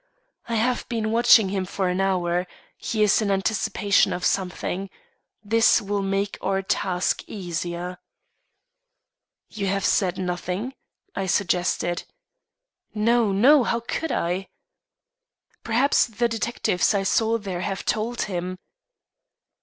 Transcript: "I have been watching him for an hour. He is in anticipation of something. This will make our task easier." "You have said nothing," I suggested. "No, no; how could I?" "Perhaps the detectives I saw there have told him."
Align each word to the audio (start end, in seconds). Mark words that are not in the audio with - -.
"I 0.49 0.55
have 0.55 0.89
been 0.89 1.11
watching 1.11 1.49
him 1.49 1.63
for 1.63 1.87
an 1.87 2.01
hour. 2.01 2.47
He 2.75 3.03
is 3.03 3.21
in 3.21 3.29
anticipation 3.29 4.13
of 4.13 4.25
something. 4.25 4.89
This 5.43 5.79
will 5.79 6.01
make 6.01 6.39
our 6.41 6.63
task 6.63 7.21
easier." 7.27 7.99
"You 9.47 9.67
have 9.67 9.85
said 9.85 10.17
nothing," 10.17 10.73
I 11.15 11.27
suggested. 11.27 12.05
"No, 12.95 13.31
no; 13.31 13.63
how 13.63 13.81
could 13.81 14.11
I?" 14.11 14.47
"Perhaps 15.63 16.07
the 16.07 16.27
detectives 16.27 16.95
I 16.95 17.03
saw 17.03 17.37
there 17.37 17.61
have 17.61 17.85
told 17.85 18.23
him." 18.23 18.57